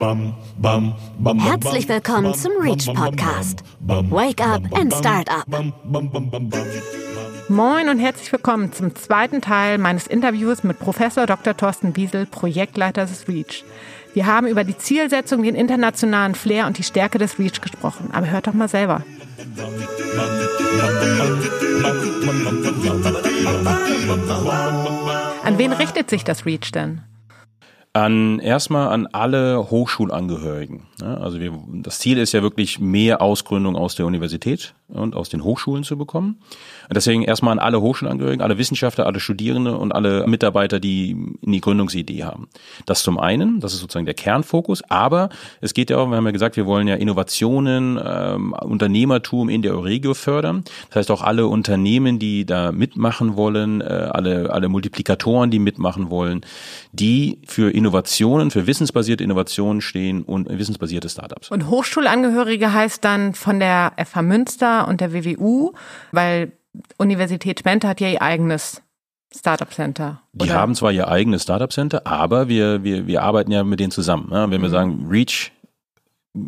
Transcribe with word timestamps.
Herzlich 0.00 1.88
willkommen 1.88 2.34
zum 2.34 2.50
Reach 2.60 2.92
Podcast. 2.92 3.62
Wake 3.80 4.44
up 4.44 4.62
and 4.76 4.92
start 4.92 5.30
up. 5.30 5.46
Moin 7.48 7.88
und 7.88 8.00
herzlich 8.00 8.32
willkommen 8.32 8.72
zum 8.72 8.96
zweiten 8.96 9.40
Teil 9.40 9.78
meines 9.78 10.08
Interviews 10.08 10.64
mit 10.64 10.80
Professor 10.80 11.26
Dr. 11.26 11.56
Thorsten 11.56 11.92
Biesel, 11.92 12.26
Projektleiter 12.26 13.06
des 13.06 13.28
Reach. 13.28 13.64
Wir 14.14 14.26
haben 14.26 14.48
über 14.48 14.64
die 14.64 14.76
Zielsetzung, 14.76 15.44
den 15.44 15.54
internationalen 15.54 16.34
Flair 16.34 16.66
und 16.66 16.76
die 16.76 16.82
Stärke 16.82 17.18
des 17.18 17.38
Reach 17.38 17.60
gesprochen. 17.60 18.10
Aber 18.12 18.28
hört 18.28 18.48
doch 18.48 18.52
mal 18.52 18.68
selber. 18.68 19.04
An 25.44 25.58
wen 25.58 25.72
richtet 25.72 26.10
sich 26.10 26.24
das 26.24 26.44
Reach 26.44 26.72
denn? 26.72 27.00
An 27.94 28.40
erstmal 28.40 28.88
an 28.88 29.06
alle 29.12 29.70
Hochschulangehörigen. 29.70 30.82
Also 31.00 31.38
wir, 31.38 31.56
das 31.82 32.00
Ziel 32.00 32.18
ist 32.18 32.32
ja 32.32 32.42
wirklich 32.42 32.80
mehr 32.80 33.22
Ausgründung 33.22 33.76
aus 33.76 33.94
der 33.94 34.04
Universität 34.04 34.74
und 34.88 35.16
aus 35.16 35.28
den 35.28 35.42
Hochschulen 35.42 35.82
zu 35.82 35.96
bekommen. 35.96 36.38
Und 36.88 36.96
deswegen 36.96 37.22
erstmal 37.22 37.52
an 37.52 37.58
alle 37.58 37.80
Hochschulangehörigen, 37.80 38.42
alle 38.42 38.58
Wissenschaftler, 38.58 39.06
alle 39.06 39.18
Studierende 39.18 39.76
und 39.76 39.92
alle 39.92 40.26
Mitarbeiter, 40.26 40.78
die 40.78 41.16
die 41.40 41.60
Gründungsidee 41.60 42.24
haben. 42.24 42.48
Das 42.84 43.02
zum 43.02 43.18
einen, 43.18 43.60
das 43.60 43.72
ist 43.72 43.80
sozusagen 43.80 44.04
der 44.04 44.14
Kernfokus, 44.14 44.82
aber 44.90 45.30
es 45.60 45.72
geht 45.72 45.90
ja 45.90 45.96
auch, 45.96 46.08
wir 46.08 46.16
haben 46.16 46.26
ja 46.26 46.32
gesagt, 46.32 46.56
wir 46.56 46.66
wollen 46.66 46.86
ja 46.86 46.96
Innovationen, 46.96 47.98
ähm, 48.04 48.52
Unternehmertum 48.52 49.48
in 49.48 49.62
der 49.62 49.74
Euregio 49.74 50.12
fördern. 50.12 50.64
Das 50.88 50.96
heißt 50.96 51.10
auch 51.10 51.22
alle 51.22 51.46
Unternehmen, 51.46 52.18
die 52.18 52.44
da 52.44 52.70
mitmachen 52.70 53.36
wollen, 53.36 53.80
äh, 53.80 53.84
alle, 53.84 54.50
alle 54.52 54.68
Multiplikatoren, 54.68 55.50
die 55.50 55.58
mitmachen 55.58 56.10
wollen, 56.10 56.42
die 56.92 57.38
für 57.46 57.70
Innovationen, 57.70 58.50
für 58.50 58.66
wissensbasierte 58.66 59.24
Innovationen 59.24 59.80
stehen 59.80 60.22
und 60.22 60.48
wissensbasierte 60.50 61.08
Startups. 61.08 61.50
Und 61.50 61.70
Hochschulangehörige 61.70 62.72
heißt 62.72 63.02
dann 63.04 63.34
von 63.34 63.60
der 63.60 63.92
FH 63.96 64.22
Münster 64.22 64.73
und 64.82 65.00
der 65.00 65.12
WWU, 65.12 65.72
weil 66.12 66.52
Universität 66.98 67.60
Twente 67.60 67.88
hat 67.88 68.00
ja 68.00 68.08
ihr 68.08 68.22
eigenes 68.22 68.82
Startup 69.36 69.72
Center. 69.72 70.22
Die 70.32 70.44
oder? 70.44 70.54
haben 70.54 70.74
zwar 70.74 70.92
ihr 70.92 71.08
eigenes 71.08 71.42
Startup 71.42 71.72
Center, 71.72 72.06
aber 72.06 72.48
wir, 72.48 72.84
wir, 72.84 73.06
wir 73.06 73.22
arbeiten 73.22 73.50
ja 73.50 73.64
mit 73.64 73.80
denen 73.80 73.90
zusammen. 73.90 74.28
Ne? 74.30 74.46
Wenn 74.50 74.62
wir 74.62 74.68
mhm. 74.68 74.72
sagen, 74.72 75.06
Reach 75.08 75.50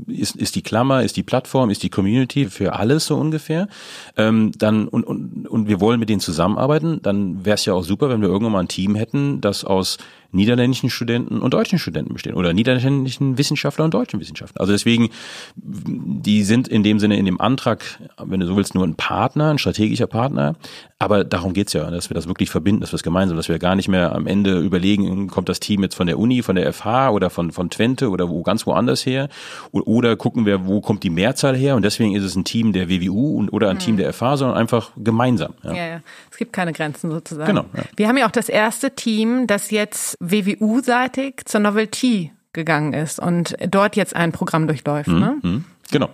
ist, 0.08 0.36
ist 0.36 0.56
die 0.56 0.62
Klammer, 0.62 1.02
ist 1.02 1.16
die 1.16 1.22
Plattform, 1.22 1.70
ist 1.70 1.83
die 1.83 1.91
Community 1.91 2.46
für 2.46 2.74
alles 2.74 3.06
so 3.06 3.16
ungefähr, 3.16 3.68
ähm, 4.16 4.52
dann 4.58 4.88
und, 4.88 5.05
und, 5.05 5.46
und 5.48 5.68
wir 5.68 5.80
wollen 5.80 6.00
mit 6.00 6.08
denen 6.08 6.20
zusammenarbeiten, 6.20 7.00
dann 7.02 7.44
wäre 7.44 7.55
es 7.55 7.64
ja 7.64 7.74
auch 7.74 7.84
super, 7.84 8.08
wenn 8.08 8.20
wir 8.20 8.28
irgendwann 8.28 8.52
mal 8.52 8.61
ein 8.61 8.68
Team 8.68 8.96
hätten, 8.96 9.40
das 9.40 9.64
aus 9.64 9.98
niederländischen 10.37 10.91
Studenten 10.91 11.41
und 11.41 11.55
deutschen 11.55 11.79
Studenten 11.79 12.12
bestehen 12.12 12.34
oder 12.34 12.53
niederländischen 12.53 13.39
Wissenschaftler 13.39 13.84
und 13.84 13.95
deutschen 13.95 14.20
Wissenschaftler. 14.20 14.61
Also 14.61 14.73
deswegen, 14.73 15.11
die 15.56 16.45
sind 16.45 16.69
in 16.69 16.83
dem 16.83 16.98
Sinne 16.98 17.17
in 17.17 17.25
dem 17.25 17.41
Antrag, 17.41 18.01
wenn 18.23 18.41
du 18.41 18.47
so 18.47 18.57
willst, 18.57 18.75
nur 18.75 18.87
ein 18.87 18.95
Partner, 18.95 19.51
ein 19.51 19.59
strategischer 19.59 20.07
Partner. 20.07 20.57
Aber 20.98 21.25
darum 21.25 21.53
geht's 21.53 21.75
ja, 21.75 21.91
dass 21.91 22.09
wir 22.09 22.14
das 22.14 22.27
wirklich 22.27 22.48
verbinden, 22.48 22.81
dass 22.81 22.92
wir 22.92 22.97
es 22.97 23.03
gemeinsam, 23.03 23.37
dass 23.37 23.48
wir 23.48 23.59
gar 23.59 23.77
nicht 23.77 23.89
mehr 23.89 24.14
am 24.14 24.27
Ende 24.27 24.61
überlegen, 24.61 25.29
kommt 25.29 25.48
das 25.48 25.61
Team 25.61 25.83
jetzt 25.83 25.95
von 25.95 26.07
der 26.07 26.19
Uni, 26.19 26.42
von 26.42 26.57
der 26.57 26.73
FH 26.73 27.11
oder 27.11 27.29
von, 27.29 27.51
von 27.51 27.69
Twente 27.69 28.09
oder 28.09 28.31
wo 28.31 28.42
ganz 28.42 28.67
woanders 28.67 29.05
her 29.05 29.29
oder 29.73 30.17
gucken 30.17 30.47
wir, 30.47 30.67
wo 30.67 30.81
kommt 30.81 31.03
die 31.03 31.11
Mehrzahl 31.11 31.55
her 31.55 31.77
und 31.77 31.84
deswegen 31.84 32.14
ist 32.14 32.23
es 32.23 32.34
ein 32.34 32.45
Team 32.45 32.73
der 32.73 32.89
WWU 32.89 33.39
und, 33.39 33.51
oder 33.51 33.69
ein 33.69 33.77
mhm. 33.77 33.81
Team 33.81 33.97
der 33.98 34.12
FH, 34.12 34.39
sondern 34.39 34.57
einfach 34.57 34.92
gemeinsam. 34.97 35.55
Ja. 35.62 35.75
ja, 35.75 35.87
ja. 35.87 36.01
Es 36.31 36.39
gibt 36.39 36.53
keine 36.53 36.73
Grenzen 36.73 37.11
sozusagen. 37.11 37.47
Genau. 37.47 37.67
Ja. 37.75 37.83
Wir 37.97 38.09
haben 38.09 38.17
ja 38.17 38.27
auch 38.27 38.33
das 38.33 38.48
erste 38.48 38.95
Team, 38.95 39.47
das 39.47 39.70
jetzt 39.70 40.17
WWU-seitig 40.30 41.42
zur 41.44 41.60
Novelty 41.60 42.32
gegangen 42.52 42.92
ist 42.92 43.20
und 43.20 43.55
dort 43.69 43.96
jetzt 43.96 44.16
ein 44.16 44.33
Programm 44.33 44.66
durchläuft. 44.66 45.08
Mhm, 45.08 45.18
ne? 45.18 45.38
Mhm. 45.42 45.64
Genau. 45.91 46.10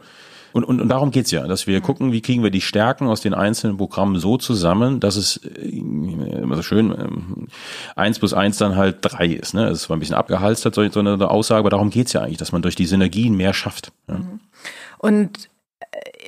Und, 0.52 0.64
und, 0.64 0.80
und 0.82 0.88
darum 0.88 1.10
geht's 1.10 1.30
ja, 1.30 1.46
dass 1.46 1.66
wir 1.66 1.80
gucken, 1.80 2.12
wie 2.12 2.20
kriegen 2.20 2.42
wir 2.42 2.50
die 2.50 2.60
Stärken 2.60 3.06
aus 3.06 3.22
den 3.22 3.32
einzelnen 3.32 3.78
Programmen 3.78 4.18
so 4.18 4.36
zusammen, 4.36 5.00
dass 5.00 5.16
es 5.16 5.38
äh, 5.38 5.68
immer 5.68 6.56
so 6.56 6.62
schön 6.62 6.90
ähm, 6.90 7.48
eins 7.96 8.18
plus 8.18 8.34
eins 8.34 8.58
dann 8.58 8.76
halt 8.76 8.98
drei 9.00 9.26
ist. 9.26 9.54
Ne? 9.54 9.66
Das 9.66 9.88
war 9.88 9.96
ein 9.96 10.00
bisschen 10.00 10.14
abgehalstert, 10.14 10.74
so 10.74 10.82
eine 10.82 11.30
Aussage, 11.30 11.60
aber 11.60 11.70
darum 11.70 11.88
geht's 11.88 12.12
ja 12.12 12.20
eigentlich, 12.20 12.36
dass 12.36 12.52
man 12.52 12.60
durch 12.60 12.76
die 12.76 12.86
Synergien 12.86 13.34
mehr 13.34 13.54
schafft. 13.54 13.92
Ja? 14.08 14.18
Mhm. 14.18 14.40
Und 14.98 15.48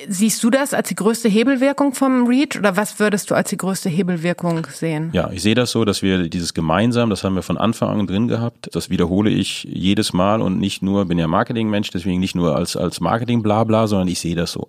Siehst 0.07 0.43
du 0.43 0.49
das 0.49 0.73
als 0.73 0.89
die 0.89 0.95
größte 0.95 1.29
Hebelwirkung 1.29 1.93
vom 1.93 2.27
REACH 2.27 2.57
oder 2.57 2.77
was 2.77 2.99
würdest 2.99 3.31
du 3.31 3.35
als 3.35 3.49
die 3.49 3.57
größte 3.57 3.89
Hebelwirkung 3.89 4.67
sehen? 4.71 5.09
Ja, 5.13 5.31
ich 5.31 5.41
sehe 5.41 5.55
das 5.55 5.71
so, 5.71 5.85
dass 5.85 6.01
wir 6.01 6.29
dieses 6.29 6.53
gemeinsam, 6.53 7.09
das 7.09 7.23
haben 7.23 7.35
wir 7.35 7.41
von 7.41 7.57
Anfang 7.57 7.99
an 7.99 8.07
drin 8.07 8.27
gehabt. 8.27 8.69
Das 8.73 8.89
wiederhole 8.89 9.29
ich 9.29 9.63
jedes 9.63 10.13
Mal 10.13 10.41
und 10.41 10.59
nicht 10.59 10.81
nur, 10.81 11.05
bin 11.05 11.17
ja 11.17 11.27
Marketingmensch, 11.27 11.89
deswegen 11.91 12.19
nicht 12.19 12.35
nur 12.35 12.55
als, 12.55 12.75
als 12.75 12.99
Marketing 12.99 13.41
blabla, 13.41 13.87
sondern 13.87 14.07
ich 14.07 14.19
sehe 14.19 14.35
das 14.35 14.51
so. 14.51 14.67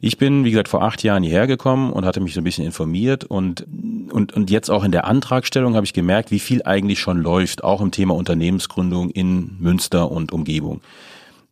Ich 0.00 0.18
bin, 0.18 0.44
wie 0.44 0.50
gesagt, 0.50 0.68
vor 0.68 0.82
acht 0.82 1.02
Jahren 1.02 1.22
hierher 1.22 1.46
gekommen 1.46 1.92
und 1.92 2.04
hatte 2.04 2.20
mich 2.20 2.34
so 2.34 2.40
ein 2.40 2.44
bisschen 2.44 2.64
informiert 2.66 3.24
und, 3.24 3.66
und, 4.10 4.32
und 4.34 4.50
jetzt 4.50 4.70
auch 4.70 4.84
in 4.84 4.92
der 4.92 5.06
Antragstellung 5.06 5.74
habe 5.74 5.86
ich 5.86 5.92
gemerkt, 5.92 6.30
wie 6.30 6.40
viel 6.40 6.62
eigentlich 6.62 7.00
schon 7.00 7.18
läuft, 7.18 7.64
auch 7.64 7.80
im 7.80 7.90
Thema 7.90 8.14
Unternehmensgründung 8.14 9.10
in 9.10 9.56
Münster 9.58 10.10
und 10.10 10.32
Umgebung 10.32 10.80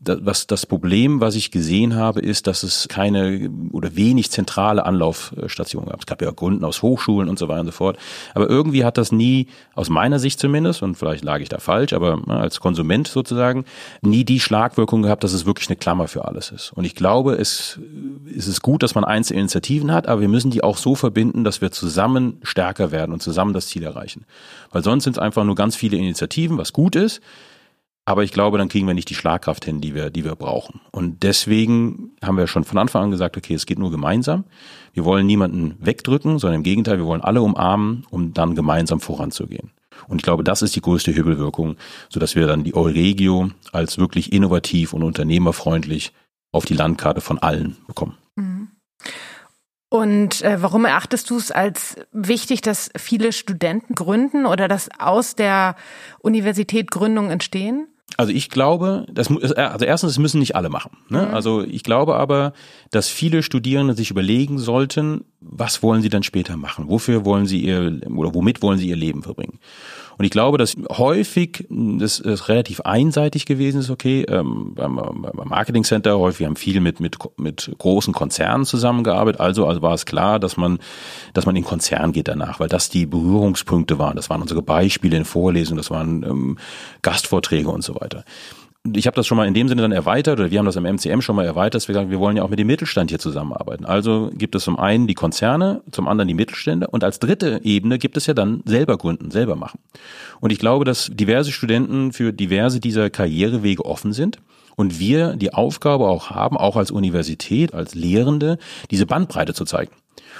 was 0.05 0.47
das 0.47 0.67
Problem, 0.67 1.21
was 1.21 1.37
ich 1.37 1.51
gesehen 1.51 1.95
habe, 1.95 2.21
ist, 2.21 2.47
dass 2.47 2.63
es 2.63 2.89
keine 2.89 3.51
oder 3.71 3.95
wenig 3.95 4.31
zentrale 4.31 4.85
Anlaufstationen 4.85 5.89
gab. 5.89 6.01
Es 6.01 6.07
gab 6.07 6.21
ja 6.23 6.31
Gründen 6.33 6.65
aus 6.65 6.83
Hochschulen 6.83 7.29
und 7.29 7.39
so 7.39 7.49
weiter 7.49 7.61
und 7.61 7.67
so 7.67 7.73
fort. 7.73 7.99
Aber 8.35 8.49
irgendwie 8.49 8.85
hat 8.85 8.99
das 8.99 9.12
nie, 9.12 9.47
aus 9.75 9.89
meiner 9.89 10.19
Sicht 10.19 10.41
zumindest, 10.41 10.83
und 10.83 10.97
vielleicht 10.97 11.23
lag 11.25 11.41
ich 11.41 11.49
da 11.49 11.59
falsch, 11.59 11.93
aber 11.93 12.17
ne, 12.17 12.37
als 12.37 12.61
Konsument 12.61 13.07
sozusagen, 13.07 13.65
nie 14.01 14.25
die 14.25 14.41
Schlagwirkung 14.41 15.03
gehabt, 15.03 15.23
dass 15.23 15.33
es 15.33 15.47
wirklich 15.47 15.69
eine 15.69 15.77
Klammer 15.77 16.09
für 16.09 16.27
alles 16.27 16.51
ist. 16.51 16.73
Und 16.73 16.85
ich 16.85 16.95
glaube, 16.95 17.35
es, 17.35 17.79
es 18.37 18.49
ist 18.49 18.62
gut, 18.62 18.83
dass 18.83 18.95
man 18.95 19.05
einzelne 19.05 19.41
Initiativen 19.41 19.93
hat, 19.93 20.09
aber 20.09 20.21
wir 20.21 20.29
müssen 20.29 20.51
die 20.51 20.65
auch 20.65 20.79
so 20.79 20.95
verbinden, 20.95 21.45
dass 21.45 21.61
wir 21.61 21.71
zusammen 21.71 22.39
stärker 22.43 22.91
werden 22.91 23.12
und 23.12 23.23
zusammen 23.23 23.53
das 23.53 23.69
Ziel 23.69 23.85
erreichen. 23.85 24.25
Weil 24.73 24.83
sonst 24.83 25.05
sind 25.05 25.17
es 25.17 25.23
einfach 25.23 25.45
nur 25.45 25.55
ganz 25.55 25.77
viele 25.77 25.97
Initiativen, 25.97 26.59
was 26.59 26.73
gut 26.73 26.97
ist. 26.97 27.21
Aber 28.05 28.25
ich 28.25 28.33
glaube, 28.33 28.59
dann 28.59 28.69
kriegen 28.69 28.87
wir 28.87 28.95
nicht 28.95 29.11
die 29.11 29.15
Schlagkraft 29.15 29.65
hin, 29.65 29.81
die 29.81 29.95
wir, 29.95 30.11
die 30.11 30.25
wir 30.25 30.35
brauchen. 30.35 30.81
Und 30.91 31.23
deswegen 31.23 32.17
haben 32.23 32.37
wir 32.37 32.49
schon 32.49 32.65
von 32.65 32.79
Anfang 32.79 33.05
an 33.05 33.11
gesagt, 33.13 33.37
okay, 33.37 33.55
es 33.55 33.65
geht 33.65 33.79
nur 33.79 33.93
gemeinsam. 33.93 34.45
Wir 34.93 35.05
wollen 35.05 35.27
niemanden 35.27 35.77
wegdrücken, 35.79 36.41
sondern 36.41 36.61
im 36.61 36.65
Gegenteil, 36.65 36.99
wir 36.99 37.07
wollen 37.07 37.21
alle 37.21 37.43
umarmen, 37.43 38.05
um 38.11 38.35
dann 38.35 38.57
gemeinsam 38.57 39.01
voranzugehen. 39.01 39.71
Und 40.09 40.17
ich 40.17 40.25
glaube, 40.25 40.43
das 40.43 40.62
ist 40.62 40.75
die 40.75 40.81
größte 40.81 41.12
Hebelwirkung, 41.12 41.77
sodass 42.09 42.35
wir 42.35 42.47
dann 42.47 42.65
die 42.65 42.75
Euregio 42.75 43.51
als 43.71 43.99
wirklich 43.99 44.33
innovativ 44.33 44.93
und 44.95 45.05
unternehmerfreundlich 45.05 46.12
auf 46.51 46.65
die 46.65 46.75
Landkarte 46.75 47.21
von 47.21 47.39
allen 47.39 47.77
bekommen. 47.87 48.17
Mhm. 48.35 48.69
Und 49.89 50.41
äh, 50.41 50.62
warum 50.62 50.87
erachtest 50.87 51.29
du 51.29 51.37
es 51.37 51.51
als 51.51 51.97
wichtig, 52.12 52.62
dass 52.62 52.91
viele 52.97 53.31
Studenten 53.31 53.95
gründen 53.95 54.47
oder 54.47 54.67
dass 54.67 54.89
aus 54.99 55.35
der 55.35 55.77
Universität 56.21 56.91
Gründungen 56.91 57.31
entstehen? 57.31 57.89
Also 58.17 58.33
ich 58.33 58.51
glaube, 58.51 59.07
das 59.11 59.31
also 59.31 59.85
erstens, 59.85 60.13
das 60.13 60.19
müssen 60.19 60.39
nicht 60.39 60.55
alle 60.55 60.69
machen. 60.69 60.99
Ne? 61.09 61.27
Mhm. 61.27 61.35
Also 61.35 61.63
ich 61.63 61.83
glaube 61.83 62.17
aber, 62.17 62.53
dass 62.91 63.09
viele 63.09 63.43
Studierende 63.43 63.95
sich 63.95 64.11
überlegen 64.11 64.59
sollten, 64.59 65.25
was 65.41 65.83
wollen 65.83 66.03
sie 66.03 66.09
dann 66.09 66.23
später 66.23 66.57
machen? 66.57 66.89
Wofür 66.89 67.25
wollen 67.25 67.47
sie 67.47 67.61
ihr 67.61 68.01
oder 68.15 68.35
womit 68.35 68.62
wollen 68.62 68.79
sie 68.79 68.89
ihr 68.89 68.97
Leben 68.97 69.23
verbringen? 69.23 69.59
Und 70.19 70.25
ich 70.25 70.31
glaube, 70.31 70.59
dass 70.59 70.77
häufig 70.91 71.67
das 71.71 72.19
ist 72.21 72.49
relativ 72.49 72.81
einseitig 72.81 73.47
gewesen 73.47 73.81
ist, 73.81 73.91
okay, 73.91 74.23
ähm, 74.28 74.75
beim, 74.75 74.97
beim 74.97 75.49
Marketing 75.49 75.84
Center 75.84 76.19
häufig 76.19 76.47
haben 76.47 76.56
viel 76.56 76.81
mit, 76.81 77.00
mit, 77.00 77.19
mit 77.37 77.73
großen 77.78 78.12
Konzernen 78.12 78.65
zusammengearbeitet, 78.65 79.41
also, 79.41 79.67
also 79.67 79.83
war 79.83 79.95
es 79.95 80.06
klar, 80.06 80.39
dass 80.39 80.56
man, 80.56 80.78
dass 81.34 81.47
man 81.47 81.56
in 81.56 81.65
Konzern 81.65 82.12
geht 82.12 82.28
danach, 82.28 82.61
weil 82.61 82.69
das 82.69 82.89
die 82.89 83.06
Berührungspunkte 83.06 83.99
waren. 83.99 84.17
Das 84.17 84.31
waren 84.31 84.43
unsere 84.43 84.62
Beispiele 84.62 85.17
in 85.17 85.25
Vorlesungen, 85.25 85.78
das 85.78 85.91
waren 85.91 86.23
ähm, 86.23 86.59
Gastvorträge 87.03 87.69
und 87.69 87.83
so 87.83 87.94
weiter 88.00 88.25
ich 88.94 89.06
habe 89.06 89.15
das 89.15 89.28
schon 89.28 89.37
mal 89.37 89.47
in 89.47 89.54
dem 89.54 89.69
Sinne 89.69 89.82
dann 89.82 89.93
erweitert, 89.93 90.40
oder 90.40 90.50
wir 90.50 90.58
haben 90.58 90.67
das 90.67 90.75
im 90.75 90.84
MCM 90.84 91.20
schon 91.20 91.37
mal 91.37 91.46
erweitert, 91.46 91.76
dass 91.76 91.88
wir 91.88 91.94
sagen, 91.94 92.11
wir 92.11 92.19
wollen 92.19 92.37
ja 92.37 92.43
auch 92.43 92.49
mit 92.49 92.58
dem 92.58 92.67
Mittelstand 92.67 93.11
hier 93.11 93.20
zusammenarbeiten. 93.20 93.84
Also 93.84 94.31
gibt 94.34 94.56
es 94.56 94.64
zum 94.64 94.76
einen 94.76 95.06
die 95.06 95.14
Konzerne, 95.14 95.82
zum 95.93 96.08
anderen 96.08 96.26
die 96.26 96.34
Mittelstände 96.34 96.88
und 96.88 97.05
als 97.05 97.20
dritte 97.20 97.61
Ebene 97.62 97.99
gibt 97.99 98.17
es 98.17 98.26
ja 98.26 98.34
dann 98.34 98.62
selber 98.64 98.99
gründen, 98.99 99.31
selber 99.31 99.55
machen. 99.55 99.79
Und 100.40 100.50
ich 100.50 100.58
glaube, 100.58 100.84
dass 100.84 101.11
diverse 101.12 101.52
Studenten 101.52 102.12
für 102.12 102.32
diverse 102.32 102.81
dieser 102.81 103.08
Karrierewege 103.08 103.84
offen 103.84 104.12
sind 104.12 104.38
und 104.75 104.99
wir 104.99 105.37
die 105.37 105.55
Aufgabe 105.55 106.08
auch 106.08 106.31
haben, 106.31 106.56
auch 106.56 106.76
als 106.76 106.90
Universität, 106.90 107.75
als 107.75 107.94
Lehrende, 107.94 108.58
diese 108.90 109.06
Bandbreite 109.06 109.55
zu 109.55 109.64
zeigen. 109.64 109.93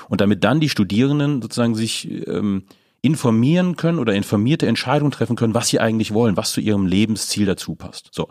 Und 0.09 0.21
damit 0.21 0.43
dann 0.43 0.59
die 0.59 0.69
Studierenden 0.69 1.43
sozusagen 1.43 1.77
sich 1.77 2.27
ähm, 2.27 2.65
informieren 3.03 3.77
können 3.77 3.99
oder 3.99 4.15
informierte 4.15 4.67
Entscheidungen 4.67 5.11
treffen 5.11 5.37
können, 5.37 5.55
was 5.55 5.69
sie 5.69 5.81
eigentlich 5.81 6.15
wollen, 6.15 6.37
was 6.37 6.53
zu 6.53 6.61
ihrem 6.61 6.87
Lebensziel 6.87 7.47
dazu 7.47 7.75
passt. 7.75 8.09
So. 8.13 8.29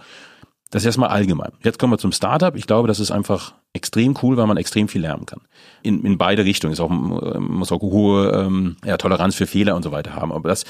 Das 0.72 0.84
ist 0.84 0.86
erstmal 0.86 1.10
allgemein. 1.10 1.52
Jetzt 1.64 1.80
kommen 1.80 1.92
wir 1.92 1.98
zum 1.98 2.14
Startup. 2.14 2.56
Ich 2.56 2.66
glaube, 2.66 2.88
das 2.88 3.02
ist 3.02 3.12
einfach 3.12 3.56
extrem 3.74 4.18
cool, 4.24 4.38
weil 4.38 4.48
man 4.48 4.56
extrem 4.56 4.88
viel 4.88 5.02
lernen 5.02 5.26
kann. 5.26 5.42
In, 5.84 6.06
in 6.06 6.18
beide 6.18 6.46
Richtungen. 6.46 6.72
Ist 6.72 6.80
auch, 6.80 6.90
muss 6.90 7.74
auch 7.74 7.82
hohe 7.82 8.32
ähm, 8.32 8.78
ja, 8.86 8.96
Toleranz 8.96 9.36
für 9.36 9.48
Fehler 9.48 9.76
und 9.76 9.84
so 9.84 9.92
weiter 9.92 10.16
haben. 10.16 10.32
Aber 10.32 10.48
das 10.48 10.64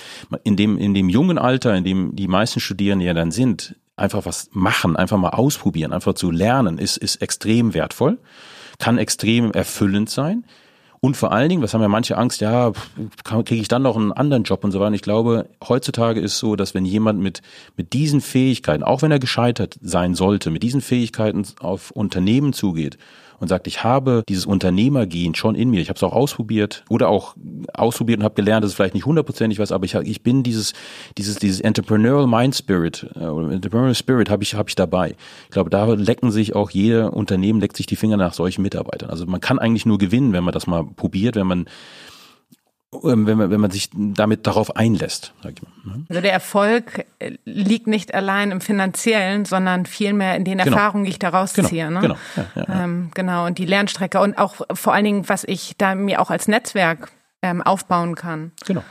in 0.43 0.55
dem, 0.55 0.79
in 0.79 0.95
dem 0.95 1.07
jungen 1.07 1.37
Alter, 1.37 1.75
in 1.75 1.83
dem 1.83 2.15
die 2.15 2.27
meisten 2.27 2.59
Studierenden 2.59 3.05
ja 3.05 3.13
dann 3.13 3.29
sind, 3.29 3.75
einfach 3.95 4.25
was 4.25 4.49
machen, 4.53 4.95
einfach 4.95 5.17
mal 5.17 5.29
ausprobieren, 5.29 5.93
einfach 5.93 6.15
zu 6.15 6.31
lernen, 6.31 6.79
ist, 6.79 6.97
ist 6.97 7.17
extrem 7.17 7.75
wertvoll, 7.75 8.17
kann 8.79 8.97
extrem 8.97 9.51
erfüllend 9.51 10.09
sein. 10.09 10.45
Und 11.03 11.17
vor 11.17 11.31
allen 11.31 11.49
Dingen, 11.49 11.63
was 11.63 11.73
haben 11.73 11.81
ja 11.81 11.87
manche 11.87 12.15
Angst, 12.15 12.41
ja, 12.41 12.71
kriege 13.23 13.55
ich 13.55 13.67
dann 13.67 13.81
noch 13.81 13.97
einen 13.97 14.11
anderen 14.11 14.43
Job 14.43 14.63
und 14.63 14.71
so 14.71 14.79
weiter. 14.79 14.93
Ich 14.93 15.01
glaube, 15.01 15.49
heutzutage 15.67 16.19
ist 16.19 16.37
so, 16.37 16.55
dass 16.55 16.75
wenn 16.75 16.85
jemand 16.85 17.19
mit, 17.19 17.41
mit 17.75 17.93
diesen 17.93 18.21
Fähigkeiten, 18.21 18.83
auch 18.83 19.01
wenn 19.01 19.11
er 19.11 19.17
gescheitert 19.17 19.79
sein 19.81 20.13
sollte, 20.13 20.51
mit 20.51 20.61
diesen 20.61 20.79
Fähigkeiten 20.79 21.43
auf 21.59 21.89
Unternehmen 21.89 22.53
zugeht 22.53 22.99
und 23.41 23.47
sagt, 23.47 23.67
ich 23.67 23.83
habe 23.83 24.23
dieses 24.29 24.45
Unternehmergehen 24.45 25.33
schon 25.33 25.55
in 25.55 25.71
mir, 25.71 25.81
ich 25.81 25.89
habe 25.89 25.97
es 25.97 26.03
auch 26.03 26.13
ausprobiert 26.13 26.85
oder 26.89 27.09
auch 27.09 27.35
ausprobiert 27.73 28.19
und 28.19 28.23
habe 28.23 28.35
gelernt, 28.35 28.63
dass 28.63 28.71
es 28.71 28.75
vielleicht 28.75 28.93
nicht 28.93 29.05
hundertprozentig 29.05 29.57
was, 29.57 29.71
aber 29.71 29.83
ich, 29.83 29.95
ich 29.95 30.21
bin 30.21 30.43
dieses, 30.43 30.73
dieses, 31.17 31.37
dieses 31.37 31.59
Entrepreneurial 31.59 32.27
Mind 32.27 32.55
Spirit, 32.55 33.07
äh, 33.15 33.25
Entrepreneurial 33.25 33.95
Spirit 33.95 34.29
habe 34.29 34.43
ich, 34.43 34.53
hab 34.53 34.69
ich 34.69 34.75
dabei. 34.75 35.15
Ich 35.45 35.51
glaube, 35.51 35.71
da 35.71 35.85
lecken 35.85 36.31
sich 36.31 36.55
auch 36.55 36.69
jeder 36.69 37.13
Unternehmen, 37.13 37.59
leckt 37.59 37.77
sich 37.77 37.87
die 37.87 37.95
Finger 37.95 38.15
nach 38.15 38.33
solchen 38.33 38.61
Mitarbeitern. 38.61 39.09
Also 39.09 39.25
man 39.25 39.41
kann 39.41 39.57
eigentlich 39.57 39.87
nur 39.87 39.97
gewinnen, 39.97 40.33
wenn 40.33 40.43
man 40.43 40.53
das 40.53 40.67
mal 40.67 40.83
probiert, 40.83 41.35
wenn 41.35 41.47
man 41.47 41.65
wenn 42.91 43.23
man, 43.23 43.49
wenn 43.49 43.61
man 43.61 43.71
sich 43.71 43.89
damit 43.93 44.45
darauf 44.47 44.75
einlässt. 44.75 45.33
Sag 45.41 45.53
ich 45.53 45.61
mal. 45.61 45.71
Ne? 45.85 46.05
Also 46.09 46.21
der 46.21 46.33
Erfolg 46.33 47.05
äh, 47.19 47.37
liegt 47.45 47.87
nicht 47.87 48.13
allein 48.13 48.51
im 48.51 48.59
finanziellen, 48.59 49.45
sondern 49.45 49.85
vielmehr 49.85 50.35
in 50.35 50.43
den 50.43 50.57
genau. 50.57 50.71
Erfahrungen, 50.71 51.05
die 51.05 51.11
ich 51.11 51.19
daraus 51.19 51.53
genau. 51.53 51.69
ziehe. 51.69 51.89
Ne? 51.89 52.01
Genau. 52.01 52.17
Ja, 52.35 52.45
ja, 52.55 52.65
ja. 52.67 52.83
Ähm, 52.83 53.11
genau. 53.13 53.45
Und 53.45 53.57
die 53.57 53.65
Lernstrecke 53.65 54.19
und 54.19 54.37
auch 54.37 54.55
vor 54.73 54.93
allen 54.93 55.05
Dingen, 55.05 55.29
was 55.29 55.45
ich 55.45 55.75
da 55.77 55.95
mir 55.95 56.21
auch 56.21 56.29
als 56.29 56.47
Netzwerk 56.47 57.11
ähm, 57.41 57.61
aufbauen 57.61 58.15
kann. 58.15 58.51
Genau. 58.65 58.83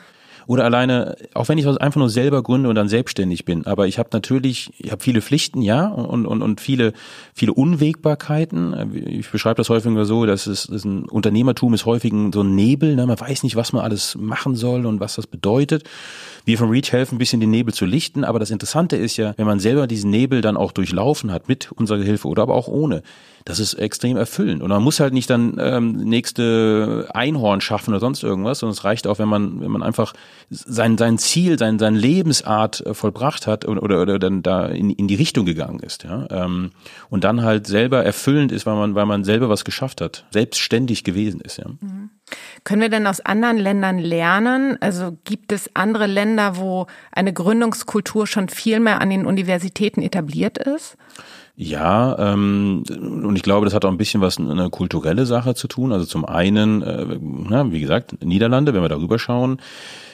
Oder 0.46 0.64
alleine, 0.64 1.16
auch 1.34 1.48
wenn 1.48 1.58
ich 1.58 1.64
das 1.64 1.76
einfach 1.76 1.98
nur 1.98 2.10
selber 2.10 2.42
gründe 2.42 2.68
und 2.68 2.74
dann 2.74 2.88
selbstständig 2.88 3.44
bin, 3.44 3.66
aber 3.66 3.86
ich 3.86 3.98
habe 3.98 4.10
natürlich, 4.12 4.72
ich 4.78 4.90
habe 4.90 5.02
viele 5.02 5.20
Pflichten, 5.20 5.62
ja, 5.62 5.88
und, 5.88 6.26
und, 6.26 6.42
und 6.42 6.60
viele, 6.60 6.92
viele 7.34 7.52
Unwägbarkeiten. 7.52 8.92
Ich 9.06 9.30
beschreibe 9.30 9.56
das 9.56 9.68
häufig 9.68 9.90
nur 9.90 10.04
so, 10.04 10.26
dass 10.26 10.46
es, 10.46 10.66
dass 10.66 10.84
ein 10.84 11.04
Unternehmertum 11.04 11.74
ist 11.74 11.86
häufig 11.86 12.12
so 12.32 12.42
ein 12.42 12.54
Nebel, 12.54 12.96
ne? 12.96 13.06
man 13.06 13.20
weiß 13.20 13.42
nicht, 13.42 13.56
was 13.56 13.72
man 13.72 13.82
alles 13.82 14.16
machen 14.18 14.54
soll 14.56 14.86
und 14.86 15.00
was 15.00 15.16
das 15.16 15.26
bedeutet. 15.26 15.84
Wir 16.44 16.58
vom 16.58 16.70
Reach 16.70 16.92
helfen, 16.92 17.16
ein 17.16 17.18
bisschen 17.18 17.40
den 17.40 17.50
Nebel 17.50 17.74
zu 17.74 17.84
lichten, 17.84 18.24
aber 18.24 18.38
das 18.38 18.50
Interessante 18.50 18.96
ist 18.96 19.16
ja, 19.16 19.34
wenn 19.36 19.46
man 19.46 19.60
selber 19.60 19.86
diesen 19.86 20.10
Nebel 20.10 20.40
dann 20.40 20.56
auch 20.56 20.72
durchlaufen 20.72 21.30
hat, 21.30 21.48
mit 21.48 21.70
unserer 21.72 22.02
Hilfe 22.02 22.28
oder 22.28 22.42
aber 22.42 22.54
auch 22.54 22.68
ohne, 22.68 23.02
das 23.44 23.58
ist 23.58 23.74
extrem 23.74 24.16
erfüllend. 24.16 24.62
Und 24.62 24.68
man 24.68 24.82
muss 24.82 25.00
halt 25.00 25.12
nicht 25.12 25.30
dann 25.30 25.56
ähm, 25.60 25.92
nächste 25.92 27.08
Einhorn 27.14 27.60
schaffen 27.60 27.90
oder 27.90 28.00
sonst 28.00 28.22
irgendwas, 28.22 28.60
sondern 28.60 28.72
es 28.72 28.84
reicht 28.84 29.06
auch, 29.06 29.18
wenn 29.18 29.28
man, 29.28 29.60
wenn 29.60 29.70
man 29.70 29.82
einfach 29.82 30.12
sein, 30.50 30.98
sein 30.98 31.18
Ziel, 31.18 31.58
sein, 31.58 31.78
sein 31.78 31.94
Lebensart 31.94 32.84
äh, 32.86 32.94
vollbracht 32.94 33.46
hat 33.46 33.66
oder, 33.66 33.82
oder, 33.82 34.02
oder 34.02 34.18
dann 34.18 34.42
da 34.42 34.66
in, 34.66 34.90
in 34.90 35.08
die 35.08 35.14
Richtung 35.14 35.46
gegangen 35.46 35.80
ist. 35.80 36.04
Ja? 36.04 36.26
Ähm, 36.30 36.72
und 37.08 37.24
dann 37.24 37.42
halt 37.42 37.66
selber 37.66 38.04
erfüllend 38.04 38.52
ist, 38.52 38.66
weil 38.66 38.76
man, 38.76 38.94
weil 38.94 39.06
man 39.06 39.24
selber 39.24 39.48
was 39.48 39.64
geschafft 39.64 40.00
hat, 40.00 40.26
selbstständig 40.30 41.04
gewesen 41.04 41.40
ist. 41.40 41.58
Ja? 41.58 41.68
Mhm. 41.68 42.10
Können 42.64 42.82
wir 42.82 42.88
denn 42.90 43.06
aus 43.06 43.20
anderen 43.20 43.58
Ländern 43.58 43.98
lernen? 43.98 44.76
Also 44.80 45.16
gibt 45.24 45.52
es 45.52 45.74
andere 45.74 46.06
Länder, 46.06 46.56
wo 46.56 46.86
eine 47.12 47.32
Gründungskultur 47.32 48.26
schon 48.26 48.48
viel 48.48 48.80
mehr 48.80 49.00
an 49.00 49.10
den 49.10 49.26
Universitäten 49.26 50.02
etabliert 50.02 50.58
ist? 50.58 50.96
Ja, 51.62 52.32
ähm, 52.32 52.84
und 52.88 53.36
ich 53.36 53.42
glaube, 53.42 53.66
das 53.66 53.74
hat 53.74 53.84
auch 53.84 53.90
ein 53.90 53.98
bisschen 53.98 54.22
was 54.22 54.38
eine 54.38 54.70
kulturelle 54.70 55.26
Sache 55.26 55.54
zu 55.54 55.68
tun. 55.68 55.92
Also 55.92 56.06
zum 56.06 56.24
einen, 56.24 56.80
äh, 56.80 57.18
na, 57.20 57.70
wie 57.70 57.82
gesagt, 57.82 58.24
Niederlande, 58.24 58.72
wenn 58.72 58.80
wir 58.80 58.88
darüber 58.88 59.18
schauen, 59.18 59.60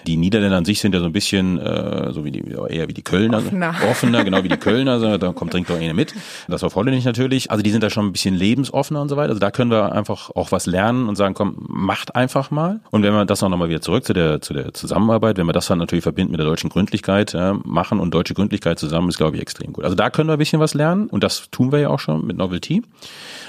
die 0.06 0.16
Niederländer 0.16 0.56
an 0.56 0.64
sich 0.64 0.80
sind 0.80 0.94
ja 0.94 1.00
so 1.00 1.06
ein 1.06 1.12
bisschen 1.12 1.58
äh, 1.58 2.12
so 2.12 2.24
wie 2.24 2.30
die 2.30 2.44
eher 2.68 2.88
wie 2.88 2.94
die 2.94 3.02
Kölner, 3.02 3.38
offener, 3.38 3.74
offener 3.90 4.24
genau 4.24 4.42
wie 4.44 4.48
die 4.48 4.56
Kölner, 4.56 5.00
so, 5.00 5.16
da 5.18 5.32
kommt 5.32 5.52
trinkt 5.52 5.70
doch 5.70 5.76
eine 5.76 5.94
mit. 5.94 6.14
Das 6.48 6.62
war 6.62 6.74
Holländisch 6.74 7.04
natürlich. 7.04 7.50
Also 7.50 7.62
die 7.62 7.70
sind 7.70 7.82
da 7.82 7.90
schon 7.90 8.06
ein 8.06 8.12
bisschen 8.12 8.34
lebensoffener 8.34 9.00
und 9.00 9.08
so 9.08 9.16
weiter. 9.16 9.30
Also 9.30 9.40
da 9.40 9.50
können 9.50 9.70
wir 9.70 9.92
einfach 9.92 10.30
auch 10.30 10.52
was 10.52 10.66
lernen 10.66 11.08
und 11.08 11.16
sagen, 11.16 11.34
komm, 11.34 11.56
macht 11.68 12.14
einfach 12.14 12.50
mal. 12.50 12.80
Und 12.90 13.02
wenn 13.02 13.12
wir 13.12 13.24
das 13.24 13.42
auch 13.42 13.48
nochmal 13.48 13.68
wieder 13.68 13.80
zurück 13.80 14.04
zu 14.04 14.12
der 14.12 14.40
zu 14.40 14.54
der 14.54 14.72
Zusammenarbeit, 14.74 15.38
wenn 15.38 15.46
wir 15.46 15.52
das 15.52 15.66
dann 15.66 15.78
natürlich 15.78 16.02
verbinden 16.02 16.32
mit 16.32 16.40
der 16.40 16.46
deutschen 16.46 16.70
Gründlichkeit, 16.70 17.34
äh, 17.34 17.54
machen 17.64 18.00
und 18.00 18.12
deutsche 18.12 18.34
Gründlichkeit 18.34 18.78
zusammen, 18.78 19.08
ist 19.08 19.16
glaube 19.16 19.36
ich 19.36 19.42
extrem 19.42 19.72
gut. 19.72 19.84
Also 19.84 19.96
da 19.96 20.10
können 20.10 20.28
wir 20.28 20.34
ein 20.34 20.38
bisschen 20.38 20.60
was 20.60 20.74
lernen 20.74 21.08
und 21.08 21.24
das 21.24 21.50
tun 21.50 21.72
wir 21.72 21.80
ja 21.80 21.88
auch 21.88 22.00
schon 22.00 22.26
mit 22.26 22.36
Novelty. 22.36 22.82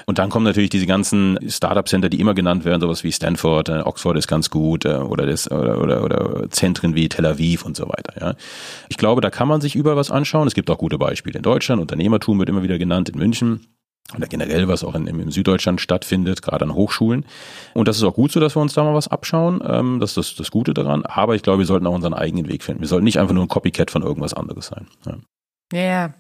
Und 0.05 0.19
dann 0.19 0.29
kommen 0.29 0.45
natürlich 0.45 0.69
diese 0.69 0.85
ganzen 0.85 1.37
Startup-Center, 1.49 2.07
die 2.07 2.21
immer 2.21 2.33
genannt 2.33 2.63
werden, 2.63 2.79
sowas 2.79 3.03
wie 3.03 3.11
Stanford, 3.11 3.67
äh, 3.67 3.81
Oxford 3.81 4.17
ist 4.17 4.27
ganz 4.27 4.49
gut 4.49 4.85
äh, 4.85 4.95
oder, 4.95 5.25
das, 5.25 5.51
oder, 5.51 5.81
oder, 5.81 6.03
oder 6.03 6.46
Zentren 6.49 6.95
wie 6.95 7.09
Tel 7.09 7.25
Aviv 7.25 7.65
und 7.65 7.75
so 7.75 7.87
weiter. 7.87 8.13
Ja. 8.19 8.35
Ich 8.89 8.97
glaube, 8.97 9.21
da 9.21 9.29
kann 9.29 9.47
man 9.47 9.61
sich 9.61 9.75
überall 9.75 9.97
was 9.97 10.11
anschauen. 10.11 10.47
Es 10.47 10.55
gibt 10.55 10.69
auch 10.69 10.77
gute 10.77 10.97
Beispiele 10.97 11.37
in 11.37 11.43
Deutschland. 11.43 11.81
Unternehmertum 11.81 12.39
wird 12.39 12.49
immer 12.49 12.63
wieder 12.63 12.77
genannt 12.77 13.09
in 13.09 13.17
München 13.17 13.67
oder 14.15 14.27
generell, 14.27 14.67
was 14.67 14.83
auch 14.83 14.95
in, 14.95 15.07
im 15.07 15.31
Süddeutschland 15.31 15.81
stattfindet, 15.81 16.41
gerade 16.41 16.63
an 16.63 16.73
Hochschulen. 16.73 17.25
Und 17.73 17.87
das 17.87 17.97
ist 17.97 18.03
auch 18.03 18.13
gut 18.13 18.31
so, 18.31 18.39
dass 18.39 18.55
wir 18.55 18.61
uns 18.61 18.73
da 18.73 18.83
mal 18.83 18.93
was 18.93 19.09
abschauen. 19.09 19.61
Ähm, 19.65 19.99
das 19.99 20.11
ist 20.11 20.17
das, 20.17 20.35
das 20.35 20.51
Gute 20.51 20.73
daran. 20.73 21.05
Aber 21.05 21.35
ich 21.35 21.43
glaube, 21.43 21.59
wir 21.59 21.65
sollten 21.65 21.87
auch 21.87 21.95
unseren 21.95 22.13
eigenen 22.13 22.47
Weg 22.47 22.63
finden. 22.63 22.81
Wir 22.81 22.87
sollten 22.87 23.03
nicht 23.03 23.19
einfach 23.19 23.33
nur 23.33 23.43
ein 23.43 23.49
Copycat 23.49 23.91
von 23.91 24.03
irgendwas 24.03 24.33
anderes 24.33 24.67
sein. 24.67 24.87
Ja. 25.05 25.17
Ja, 25.73 26.13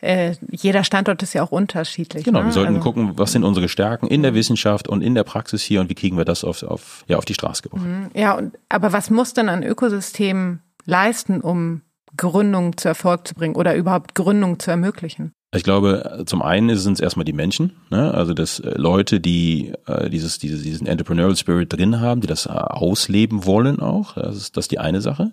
äh, 0.00 0.34
jeder 0.50 0.84
Standort 0.84 1.22
ist 1.22 1.32
ja 1.32 1.42
auch 1.42 1.52
unterschiedlich. 1.52 2.24
Genau, 2.24 2.40
ne? 2.40 2.46
wir 2.46 2.52
sollten 2.52 2.76
also, 2.76 2.84
gucken, 2.84 3.12
was 3.16 3.32
sind 3.32 3.44
unsere 3.44 3.68
Stärken 3.68 4.06
in 4.06 4.22
der 4.22 4.34
Wissenschaft 4.34 4.88
und 4.88 5.02
in 5.02 5.14
der 5.14 5.24
Praxis 5.24 5.62
hier 5.62 5.80
und 5.80 5.90
wie 5.90 5.94
kriegen 5.94 6.16
wir 6.16 6.24
das 6.24 6.44
auf, 6.44 6.62
auf, 6.62 7.04
ja, 7.06 7.16
auf 7.16 7.24
die 7.24 7.34
Straße 7.34 7.62
gebracht. 7.62 7.84
Mhm. 7.84 8.10
Ja, 8.14 8.36
und, 8.36 8.58
aber 8.68 8.92
was 8.92 9.10
muss 9.10 9.34
denn 9.34 9.48
ein 9.48 9.62
Ökosystem 9.62 10.60
leisten, 10.84 11.40
um 11.40 11.82
Gründung 12.16 12.76
zu 12.76 12.88
Erfolg 12.88 13.26
zu 13.26 13.34
bringen 13.34 13.56
oder 13.56 13.74
überhaupt 13.74 14.14
Gründung 14.14 14.58
zu 14.58 14.70
ermöglichen? 14.70 15.32
Ich 15.54 15.62
glaube, 15.62 16.24
zum 16.26 16.42
einen 16.42 16.76
sind 16.76 16.94
es 16.94 17.00
erstmal 17.00 17.24
die 17.24 17.32
Menschen, 17.32 17.72
ne? 17.90 18.12
also 18.12 18.34
dass 18.34 18.58
äh, 18.58 18.74
Leute, 18.76 19.20
die 19.20 19.72
äh, 19.86 20.10
dieses, 20.10 20.38
dieses, 20.38 20.62
diesen 20.62 20.86
Entrepreneurial 20.86 21.36
Spirit 21.36 21.72
drin 21.72 22.00
haben, 22.00 22.20
die 22.20 22.26
das 22.26 22.46
äh, 22.46 22.50
ausleben 22.50 23.44
wollen 23.46 23.78
auch. 23.78 24.14
Das 24.14 24.36
ist, 24.36 24.56
das 24.56 24.64
ist 24.64 24.72
die 24.72 24.80
eine 24.80 25.00
Sache 25.00 25.30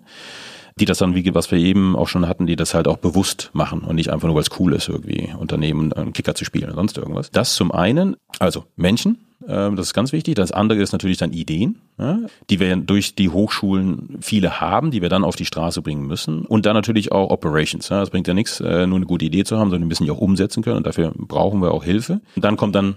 die 0.78 0.84
das 0.84 0.98
dann, 0.98 1.14
wie 1.14 1.34
was 1.34 1.50
wir 1.50 1.58
eben 1.58 1.96
auch 1.96 2.08
schon 2.08 2.28
hatten, 2.28 2.46
die 2.46 2.56
das 2.56 2.74
halt 2.74 2.88
auch 2.88 2.98
bewusst 2.98 3.50
machen 3.52 3.80
und 3.80 3.96
nicht 3.96 4.12
einfach 4.12 4.26
nur, 4.26 4.34
weil 4.34 4.42
es 4.42 4.58
cool 4.58 4.72
ist, 4.74 4.88
irgendwie 4.88 5.32
Unternehmen 5.38 5.92
einen 5.92 6.12
Kicker 6.12 6.34
zu 6.34 6.44
spielen 6.44 6.64
oder 6.64 6.74
sonst 6.74 6.98
irgendwas. 6.98 7.30
Das 7.30 7.54
zum 7.54 7.72
einen, 7.72 8.16
also 8.38 8.64
Menschen, 8.76 9.18
ähm, 9.48 9.76
das 9.76 9.86
ist 9.86 9.94
ganz 9.94 10.12
wichtig. 10.12 10.34
Das 10.34 10.52
andere 10.52 10.80
ist 10.80 10.92
natürlich 10.92 11.18
dann 11.18 11.32
Ideen, 11.32 11.80
die 12.50 12.58
wir 12.60 12.74
durch 12.76 13.14
die 13.14 13.28
Hochschulen 13.28 14.18
viele 14.20 14.60
haben, 14.60 14.90
die 14.90 15.02
wir 15.02 15.08
dann 15.08 15.24
auf 15.24 15.36
die 15.36 15.44
Straße 15.44 15.82
bringen 15.82 16.06
müssen. 16.06 16.44
Und 16.44 16.66
dann 16.66 16.74
natürlich 16.74 17.12
auch 17.12 17.30
Operations. 17.30 17.90
Es 17.90 18.10
bringt 18.10 18.26
ja 18.26 18.34
nichts, 18.34 18.60
äh, 18.60 18.86
nur 18.86 18.96
eine 18.96 19.06
gute 19.06 19.24
Idee 19.24 19.44
zu 19.44 19.56
haben, 19.58 19.70
sondern 19.70 19.82
wir 19.82 19.88
müssen 19.88 20.04
die 20.04 20.10
auch 20.10 20.18
umsetzen 20.18 20.62
können. 20.62 20.78
Und 20.78 20.86
dafür 20.86 21.12
brauchen 21.16 21.60
wir 21.60 21.72
auch 21.72 21.84
Hilfe. 21.84 22.20
Und 22.34 22.44
dann 22.44 22.56
kommt 22.56 22.74
dann 22.74 22.96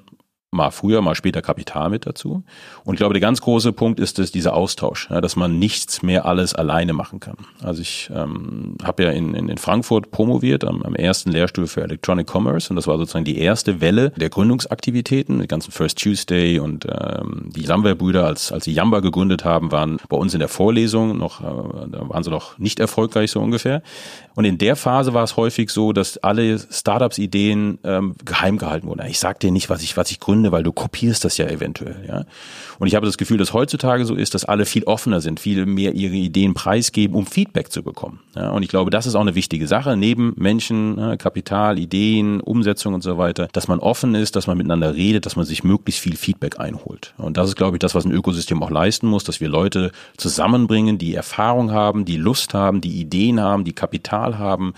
mal 0.51 0.71
früher, 0.71 1.01
mal 1.01 1.15
später 1.15 1.41
Kapital 1.41 1.89
mit 1.89 2.05
dazu. 2.05 2.43
Und 2.83 2.95
ich 2.95 2.99
glaube, 2.99 3.13
der 3.13 3.21
ganz 3.21 3.41
große 3.41 3.73
Punkt 3.73 3.99
ist 3.99 4.19
es, 4.19 4.31
dieser 4.31 4.53
Austausch, 4.53 5.09
ja, 5.09 5.21
dass 5.21 5.35
man 5.35 5.59
nichts 5.59 6.01
mehr 6.01 6.25
alles 6.25 6.53
alleine 6.53 6.93
machen 6.93 7.19
kann. 7.19 7.35
Also 7.61 7.81
ich 7.81 8.09
ähm, 8.13 8.77
habe 8.83 9.03
ja 9.03 9.11
in, 9.11 9.33
in, 9.35 9.49
in 9.49 9.57
Frankfurt 9.57 10.11
promoviert 10.11 10.63
am, 10.63 10.81
am 10.83 10.95
ersten 10.95 11.31
Lehrstuhl 11.31 11.67
für 11.67 11.81
Electronic 11.81 12.33
Commerce 12.33 12.69
und 12.69 12.77
das 12.77 12.87
war 12.87 12.97
sozusagen 12.97 13.25
die 13.25 13.37
erste 13.37 13.81
Welle 13.81 14.11
der 14.11 14.29
Gründungsaktivitäten. 14.29 15.39
Die 15.39 15.47
ganzen 15.47 15.71
First 15.71 16.01
Tuesday 16.01 16.59
und 16.59 16.85
ähm, 16.85 17.49
die 17.55 17.65
Samwer-Brüder, 17.65 18.25
als, 18.25 18.51
als 18.51 18.65
sie 18.65 18.73
Yamba 18.73 19.01
gegründet 19.01 19.45
haben, 19.45 19.71
waren 19.71 19.97
bei 20.09 20.17
uns 20.17 20.33
in 20.33 20.39
der 20.39 20.49
Vorlesung 20.49 21.17
noch, 21.17 21.41
äh, 21.41 21.89
da 21.89 22.09
waren 22.09 22.23
sie 22.23 22.29
noch 22.29 22.57
nicht 22.57 22.79
erfolgreich 22.79 23.31
so 23.31 23.41
ungefähr. 23.41 23.81
Und 24.35 24.45
in 24.45 24.57
der 24.57 24.75
Phase 24.75 25.13
war 25.13 25.23
es 25.23 25.37
häufig 25.37 25.69
so, 25.69 25.93
dass 25.93 26.17
alle 26.17 26.59
Startups-Ideen 26.59 27.79
ähm, 27.83 28.15
geheim 28.23 28.57
gehalten 28.57 28.87
wurden. 28.87 29.05
Ich 29.07 29.19
sag 29.19 29.39
dir 29.39 29.51
nicht, 29.51 29.69
was 29.69 29.81
ich, 29.81 29.95
was 29.95 30.11
ich 30.11 30.19
gründe, 30.19 30.44
weil 30.51 30.63
du 30.63 30.71
kopierst 30.71 31.25
das 31.25 31.37
ja 31.37 31.47
eventuell. 31.47 32.05
Ja? 32.07 32.25
Und 32.79 32.87
ich 32.87 32.95
habe 32.95 33.05
das 33.05 33.17
Gefühl, 33.17 33.37
dass 33.37 33.53
heutzutage 33.53 34.05
so 34.05 34.15
ist, 34.15 34.33
dass 34.33 34.45
alle 34.45 34.65
viel 34.65 34.83
offener 34.83 35.21
sind, 35.21 35.39
viel 35.39 35.65
mehr 35.65 35.93
ihre 35.93 36.15
Ideen 36.15 36.53
preisgeben, 36.53 37.15
um 37.15 37.25
Feedback 37.25 37.71
zu 37.71 37.83
bekommen. 37.83 38.19
Ja? 38.35 38.49
Und 38.51 38.63
ich 38.63 38.69
glaube, 38.69 38.89
das 38.89 39.05
ist 39.05 39.15
auch 39.15 39.21
eine 39.21 39.35
wichtige 39.35 39.67
Sache, 39.67 39.95
neben 39.95 40.33
Menschen, 40.37 40.97
ja, 40.97 41.17
Kapital, 41.17 41.79
Ideen, 41.79 42.41
Umsetzung 42.41 42.93
und 42.93 43.01
so 43.01 43.17
weiter, 43.17 43.47
dass 43.53 43.67
man 43.67 43.79
offen 43.79 44.15
ist, 44.15 44.35
dass 44.35 44.47
man 44.47 44.57
miteinander 44.57 44.95
redet, 44.95 45.25
dass 45.25 45.35
man 45.35 45.45
sich 45.45 45.63
möglichst 45.63 46.01
viel 46.01 46.15
Feedback 46.15 46.59
einholt. 46.59 47.13
Und 47.17 47.37
das 47.37 47.49
ist, 47.49 47.55
glaube 47.55 47.77
ich, 47.77 47.79
das, 47.79 47.95
was 47.95 48.05
ein 48.05 48.11
Ökosystem 48.11 48.61
auch 48.63 48.71
leisten 48.71 49.07
muss, 49.07 49.23
dass 49.23 49.41
wir 49.41 49.49
Leute 49.49 49.91
zusammenbringen, 50.17 50.97
die 50.97 51.13
Erfahrung 51.13 51.71
haben, 51.71 52.05
die 52.05 52.17
Lust 52.17 52.53
haben, 52.53 52.81
die 52.81 52.99
Ideen 52.99 53.39
haben, 53.39 53.63
die 53.63 53.73
Kapital 53.73 54.37
haben, 54.37 54.73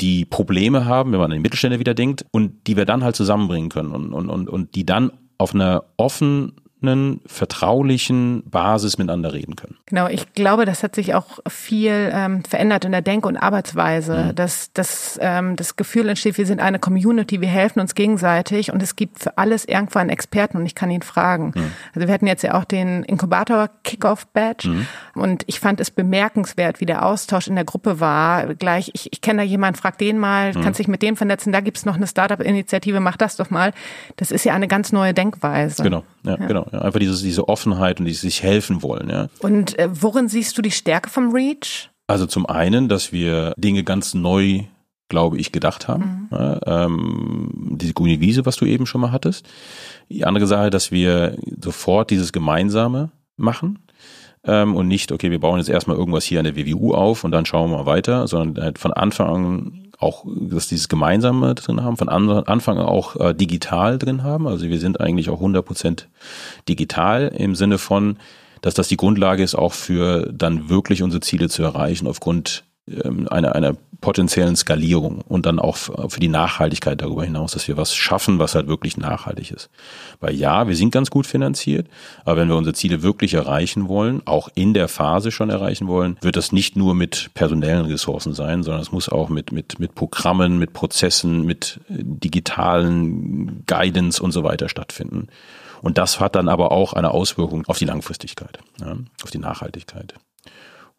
die 0.00 0.24
Probleme 0.24 0.84
haben, 0.84 1.12
wenn 1.12 1.18
man 1.18 1.30
an 1.30 1.36
den 1.36 1.42
Mittelständler 1.42 1.78
wieder 1.78 1.94
denkt, 1.94 2.24
und 2.30 2.66
die 2.66 2.76
wir 2.76 2.84
dann 2.84 3.04
halt 3.04 3.16
zusammenbringen 3.16 3.68
können 3.68 3.92
und, 3.92 4.12
und, 4.12 4.30
und, 4.30 4.48
und 4.48 4.74
die 4.74 4.86
dann 4.86 4.93
auf 5.38 5.54
einer 5.54 5.84
offen 5.96 6.52
offenen, 6.84 7.20
vertraulichen 7.26 8.42
Basis 8.50 8.98
miteinander 8.98 9.32
reden 9.32 9.56
können. 9.56 9.76
Genau, 9.86 10.08
ich 10.08 10.32
glaube, 10.34 10.64
das 10.64 10.82
hat 10.82 10.94
sich 10.94 11.14
auch 11.14 11.38
viel 11.48 12.10
ähm, 12.12 12.44
verändert 12.44 12.84
in 12.84 12.92
der 12.92 13.02
Denk- 13.02 13.26
und 13.26 13.36
Arbeitsweise, 13.36 14.26
mhm. 14.26 14.34
dass, 14.34 14.72
dass 14.72 15.18
ähm, 15.22 15.56
das 15.56 15.76
Gefühl 15.76 16.08
entsteht, 16.08 16.38
wir 16.38 16.46
sind 16.46 16.60
eine 16.60 16.78
Community, 16.78 17.40
wir 17.40 17.48
helfen 17.48 17.80
uns 17.80 17.94
gegenseitig 17.94 18.72
und 18.72 18.82
es 18.82 18.96
gibt 18.96 19.20
für 19.20 19.38
alles 19.38 19.64
irgendwo 19.64 19.98
einen 19.98 20.10
Experten 20.10 20.58
und 20.58 20.66
ich 20.66 20.74
kann 20.74 20.90
ihn 20.90 21.02
fragen. 21.02 21.52
Mhm. 21.54 21.72
Also 21.94 22.06
wir 22.06 22.14
hatten 22.14 22.26
jetzt 22.26 22.42
ja 22.42 22.54
auch 22.54 22.64
den 22.64 23.02
Inkubator 23.04 23.70
Kickoff 23.82 24.26
Badge 24.28 24.68
mhm. 24.68 24.86
und 25.14 25.44
ich 25.46 25.60
fand 25.60 25.80
es 25.80 25.90
bemerkenswert, 25.90 26.80
wie 26.80 26.86
der 26.86 27.06
Austausch 27.06 27.48
in 27.48 27.54
der 27.54 27.64
Gruppe 27.64 28.00
war. 28.00 28.54
Gleich, 28.54 28.90
ich, 28.94 29.12
ich 29.12 29.20
kenne 29.20 29.42
da 29.42 29.44
jemanden, 29.44 29.78
frag 29.78 29.98
den 29.98 30.18
mal, 30.18 30.52
mhm. 30.52 30.62
kannst 30.62 30.80
dich 30.80 30.88
mit 30.88 31.02
dem 31.02 31.16
vernetzen, 31.16 31.52
da 31.52 31.60
gibt's 31.60 31.86
noch 31.86 31.96
eine 31.96 32.06
Startup-Initiative, 32.06 33.00
mach 33.00 33.16
das 33.16 33.36
doch 33.36 33.50
mal. 33.50 33.72
Das 34.16 34.30
ist 34.30 34.44
ja 34.44 34.54
eine 34.54 34.68
ganz 34.68 34.92
neue 34.92 35.14
Denkweise. 35.14 35.82
Genau, 35.82 36.04
ja, 36.24 36.38
ja. 36.38 36.46
genau. 36.46 36.66
Ja, 36.74 36.82
einfach 36.82 36.98
dieses, 36.98 37.22
diese 37.22 37.48
Offenheit 37.48 38.00
und 38.00 38.06
dieses 38.06 38.22
sich 38.22 38.42
helfen 38.42 38.82
wollen. 38.82 39.08
Ja. 39.08 39.28
Und 39.40 39.78
äh, 39.78 39.88
worin 39.90 40.28
siehst 40.28 40.58
du 40.58 40.62
die 40.62 40.70
Stärke 40.70 41.08
vom 41.08 41.32
Reach? 41.32 41.90
Also 42.06 42.26
zum 42.26 42.46
einen, 42.46 42.88
dass 42.88 43.12
wir 43.12 43.54
Dinge 43.56 43.84
ganz 43.84 44.14
neu 44.14 44.64
glaube 45.08 45.38
ich, 45.38 45.52
gedacht 45.52 45.86
haben. 45.86 46.28
Mhm. 46.30 46.36
Ja, 46.36 46.84
ähm, 46.84 47.76
diese 47.76 47.94
grüne 47.94 48.20
Wiese, 48.20 48.46
was 48.46 48.56
du 48.56 48.64
eben 48.64 48.86
schon 48.86 49.00
mal 49.00 49.12
hattest. 49.12 49.46
Die 50.08 50.24
andere 50.24 50.46
Sache, 50.46 50.70
dass 50.70 50.90
wir 50.90 51.36
sofort 51.62 52.10
dieses 52.10 52.32
Gemeinsame 52.32 53.10
machen 53.36 53.80
ähm, 54.44 54.74
und 54.74 54.88
nicht, 54.88 55.12
okay, 55.12 55.30
wir 55.30 55.40
bauen 55.40 55.58
jetzt 55.58 55.68
erstmal 55.68 55.96
irgendwas 55.96 56.24
hier 56.24 56.40
an 56.40 56.44
der 56.44 56.56
WWU 56.56 56.94
auf 56.94 57.22
und 57.22 57.32
dann 57.32 57.46
schauen 57.46 57.70
wir 57.70 57.78
mal 57.78 57.86
weiter, 57.86 58.26
sondern 58.26 58.64
halt 58.64 58.78
von 58.78 58.92
Anfang 58.92 59.28
an 59.28 59.83
auch, 59.98 60.24
dass 60.26 60.68
dieses 60.68 60.88
Gemeinsame 60.88 61.54
drin 61.54 61.82
haben, 61.82 61.96
von 61.96 62.08
Anfang 62.08 62.78
an 62.78 62.86
auch 62.86 63.16
äh, 63.16 63.34
digital 63.34 63.98
drin 63.98 64.22
haben. 64.22 64.46
Also 64.46 64.68
wir 64.68 64.78
sind 64.78 65.00
eigentlich 65.00 65.30
auch 65.30 65.40
100% 65.40 66.04
digital 66.68 67.28
im 67.36 67.54
Sinne 67.54 67.78
von, 67.78 68.16
dass 68.62 68.74
das 68.74 68.88
die 68.88 68.96
Grundlage 68.96 69.42
ist, 69.42 69.54
auch 69.54 69.72
für 69.72 70.30
dann 70.32 70.68
wirklich 70.68 71.02
unsere 71.02 71.20
Ziele 71.20 71.48
zu 71.48 71.62
erreichen 71.62 72.06
aufgrund 72.06 72.64
ähm, 72.88 73.28
einer, 73.28 73.54
einer 73.54 73.76
potenziellen 74.04 74.54
Skalierung 74.54 75.22
und 75.22 75.46
dann 75.46 75.58
auch 75.58 75.78
für 75.78 76.20
die 76.20 76.28
Nachhaltigkeit 76.28 77.00
darüber 77.00 77.24
hinaus, 77.24 77.52
dass 77.52 77.68
wir 77.68 77.78
was 77.78 77.94
schaffen, 77.94 78.38
was 78.38 78.54
halt 78.54 78.66
wirklich 78.66 78.98
nachhaltig 78.98 79.50
ist. 79.50 79.70
Weil 80.20 80.34
ja, 80.34 80.68
wir 80.68 80.76
sind 80.76 80.90
ganz 80.90 81.08
gut 81.08 81.26
finanziert, 81.26 81.88
aber 82.26 82.36
wenn 82.36 82.48
wir 82.48 82.56
unsere 82.56 82.74
Ziele 82.74 83.02
wirklich 83.02 83.32
erreichen 83.32 83.88
wollen, 83.88 84.20
auch 84.26 84.50
in 84.54 84.74
der 84.74 84.88
Phase 84.88 85.30
schon 85.30 85.48
erreichen 85.48 85.88
wollen, 85.88 86.18
wird 86.20 86.36
das 86.36 86.52
nicht 86.52 86.76
nur 86.76 86.94
mit 86.94 87.30
personellen 87.32 87.86
Ressourcen 87.86 88.34
sein, 88.34 88.62
sondern 88.62 88.82
es 88.82 88.92
muss 88.92 89.08
auch 89.08 89.30
mit, 89.30 89.52
mit, 89.52 89.78
mit 89.78 89.94
Programmen, 89.94 90.58
mit 90.58 90.74
Prozessen, 90.74 91.46
mit 91.46 91.80
digitalen 91.88 93.64
Guidance 93.64 94.22
und 94.22 94.32
so 94.32 94.44
weiter 94.44 94.68
stattfinden. 94.68 95.28
Und 95.80 95.96
das 95.96 96.20
hat 96.20 96.34
dann 96.34 96.50
aber 96.50 96.72
auch 96.72 96.92
eine 96.92 97.12
Auswirkung 97.12 97.64
auf 97.68 97.78
die 97.78 97.86
Langfristigkeit, 97.86 98.58
ja, 98.82 98.96
auf 99.22 99.30
die 99.30 99.38
Nachhaltigkeit. 99.38 100.12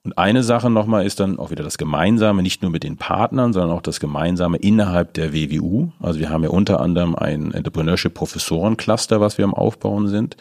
Und 0.05 0.19
eine 0.19 0.43
Sache 0.43 0.69
nochmal 0.69 1.03
ist 1.03 1.19
dann 1.19 1.39
auch 1.39 1.49
wieder 1.49 1.63
das 1.63 1.79
Gemeinsame, 1.79 2.43
nicht 2.43 2.61
nur 2.61 2.69
mit 2.69 2.83
den 2.83 2.95
Partnern, 2.95 3.53
sondern 3.53 3.75
auch 3.75 3.81
das 3.81 3.99
Gemeinsame 3.99 4.57
innerhalb 4.57 5.15
der 5.15 5.33
WWU. 5.33 5.89
Also 5.99 6.19
wir 6.19 6.29
haben 6.29 6.43
ja 6.43 6.51
unter 6.51 6.79
anderem 6.79 7.15
ein 7.15 7.51
Entrepreneurship-Professoren-Cluster, 7.51 9.19
was 9.19 9.39
wir 9.39 9.45
am 9.45 9.55
Aufbauen 9.55 10.07
sind 10.07 10.37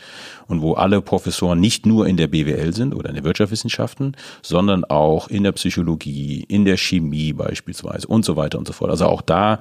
und 0.49 0.61
wo 0.61 0.75
alle 0.75 1.01
Professoren 1.01 1.61
nicht 1.61 1.87
nur 1.87 2.07
in 2.07 2.19
der 2.19 2.27
BWL 2.27 2.75
sind 2.75 2.95
oder 2.95 3.09
in 3.09 3.15
den 3.15 3.25
Wirtschaftswissenschaften, 3.25 4.19
sondern 4.43 4.85
auch 4.85 5.29
in 5.29 5.45
der 5.45 5.53
Psychologie, 5.53 6.45
in 6.47 6.67
der 6.67 6.77
Chemie 6.77 7.33
beispielsweise 7.33 8.07
und 8.07 8.27
so 8.27 8.37
weiter 8.37 8.59
und 8.59 8.67
so 8.67 8.75
fort. 8.75 8.91
Also 8.91 9.07
auch 9.07 9.23
da 9.23 9.61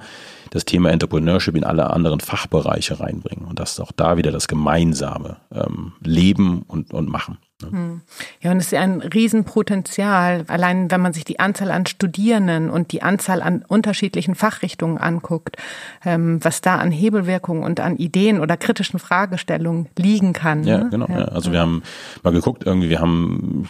das 0.50 0.66
Thema 0.66 0.90
Entrepreneurship 0.90 1.56
in 1.56 1.64
alle 1.64 1.88
anderen 1.88 2.20
Fachbereiche 2.20 3.00
reinbringen 3.00 3.46
und 3.46 3.58
das 3.58 3.80
auch 3.80 3.90
da 3.90 4.18
wieder 4.18 4.32
das 4.32 4.48
Gemeinsame 4.48 5.38
ähm, 5.50 5.92
leben 6.02 6.60
und, 6.68 6.92
und 6.92 7.08
machen. 7.08 7.38
Hm. 7.62 8.00
Ja, 8.42 8.50
und 8.50 8.56
es 8.56 8.64
ist 8.66 8.70
ja 8.72 8.80
ein 8.80 9.00
Riesenpotenzial, 9.00 10.44
allein 10.48 10.90
wenn 10.90 11.00
man 11.00 11.12
sich 11.12 11.24
die 11.24 11.38
Anzahl 11.38 11.70
an 11.70 11.86
Studierenden 11.86 12.68
und 12.68 12.90
die 12.90 13.02
Anzahl 13.02 13.42
an 13.42 13.64
unterschiedlichen 13.66 14.34
Fachrichtungen 14.34 14.98
anguckt, 14.98 15.56
ähm, 16.04 16.42
was 16.42 16.62
da 16.62 16.76
an 16.76 16.90
Hebelwirkungen 16.90 17.62
und 17.62 17.78
an 17.78 17.96
Ideen 17.96 18.40
oder 18.40 18.56
kritischen 18.56 18.98
Fragestellungen 18.98 19.86
liegen 19.96 20.32
kann. 20.32 20.64
Ja, 20.64 20.78
ne? 20.78 20.90
genau. 20.90 21.06
Ja. 21.08 21.26
Also 21.26 21.52
wir 21.52 21.60
haben 21.60 21.84
mal 22.24 22.32
geguckt, 22.32 22.64
irgendwie, 22.66 22.88
wir 22.88 23.00
haben, 23.00 23.68